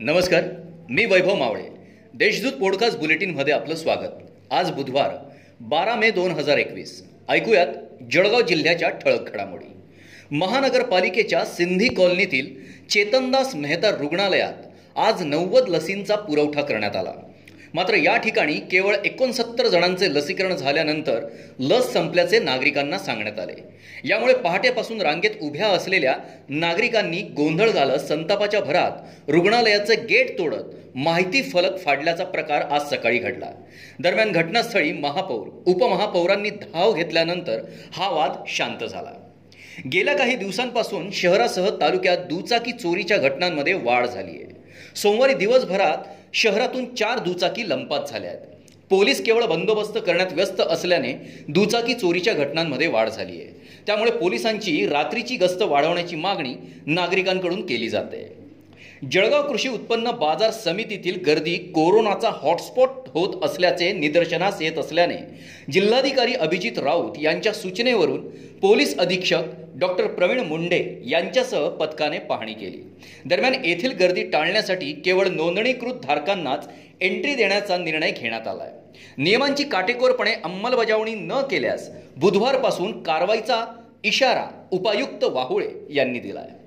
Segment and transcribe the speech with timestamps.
[0.00, 0.44] नमस्कार
[0.90, 1.62] मी वैभव मावळे.
[2.14, 4.08] देशदूत पॉडकास्ट बुलेटिनमध्ये आपलं स्वागत.
[4.50, 5.10] आज बुधवार
[5.60, 7.04] बारा मे दोन हजार एकवीस.
[7.28, 7.66] ऐकूयात
[8.12, 9.70] जळगाव जिल्ह्याच्या ठळक घडामोडी.
[10.30, 12.54] महानगरपालिकेच्या सिंधी कॉलनीतील
[12.88, 14.54] चेतनदास मेहता रुग्णालयात
[14.96, 17.12] आज नव्वद लसींचा पुरवठा करण्यात आला.
[17.76, 21.24] मात्र या ठिकाणी केवळ एकोणसत्तर जणांचे लसीकरण झाल्यानंतर
[21.60, 23.54] लस संपल्याचे नागरिकांना सांगण्यात आले.
[24.04, 26.14] यामुळे पहाटेपासून रांगेत उभ्या असलेल्या
[26.48, 33.50] नागरिकांनी गोंधळ घालत संतापाच्या भरात रुग्णालयाचे गेट तोडत माहिती फलक फाडल्याचा प्रकार आज सकाळी घडला.
[34.00, 37.60] दरम्यान घटनास्थळी महापौर उपमहापौरांनी धाव घेतल्यानंतर
[37.92, 39.12] हा वाद शांत झाला.
[39.92, 44.54] गेल्या काही दिवसांपासून शहरासह तालुक्यात दुचाकी चोरीच्या घटनांमध्ये वाढ झाली आहे
[44.96, 45.96] सोमवारी दिवसभरात
[46.34, 48.40] शहरातून चार दुचाकी लंपात झाल्या आहेत.
[48.90, 51.12] पोलीस केवळ बंदोबस्त करण्यात व्यस्त असल्याने
[51.48, 53.50] दुचाकी चोरीच्या घटनांमध्ये वाढ झाली आहे.
[53.86, 56.54] त्यामुळे पोलिसांची रात्रीची गस्त वाढवण्याची मागणी
[56.86, 58.45] नागरिकांकडून केली जाते.
[59.02, 65.16] जळगाव कृषी उत्पन्न बाजार समितीतील गर्दी कोरोनाचा हॉटस्पॉट होत असल्याचे निदर्शनास येत असल्याने
[65.72, 68.20] जिल्हाधिकारी अभिजित राऊत यांच्या सूचनेवरून
[68.62, 72.82] पोलीस अधीक्षक डॉक्टर प्रवीण मुंडे यांच्यासह पथकाने पाहणी केली.
[73.24, 76.68] दरम्यान येथील गर्दी टाळण्यासाठी केवळ नोंदणीकृत धारकांनाच
[77.00, 83.64] एंट्री देण्याचा निर्णय घेण्यात आला आहे नियमांची काटेकोरपणे अंमलबजावणी न केल्यास बुधवारपासून कारवाईचा
[84.04, 86.65] इशारा उपायुक्त वाहुळे यांनी दिला आहे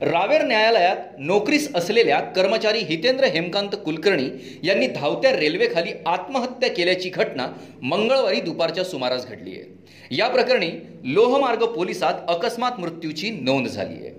[0.00, 4.28] रावेर न्यायालयात नोकरीस असलेल्या कर्मचारी हितेंद्र हेमकांत कुलकर्णी
[4.64, 7.46] यांनी धावत्या रेल्वेखाली आत्महत्या केल्याची घटना
[7.82, 10.16] मंगळवारी दुपारच्या सुमारास घडली आहे.
[10.16, 10.70] या प्रकरणी
[11.04, 14.14] लोहमार्ग पोलिसात अकस्मात मृत्यूची नोंद झाली आहे.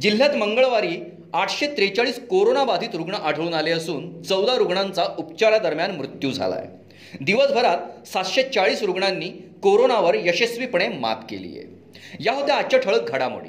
[0.00, 0.96] जिल्ह्यात मंगळवारी
[1.34, 8.42] आठशे त्रेचाळीस कोरोनाबाधित रुग्ण आढळून आले असून चौदा रुग्णांचा उपचारादरम्यान मृत्यू झाला आहे दिवसभरात सातशे
[8.42, 9.28] चाळीस रुग्णांनी
[9.62, 11.66] कोरोनावर यशस्वीपणे मात केली आहे.
[12.20, 13.48] या होत्या आजच्या ठळक घडामोडी.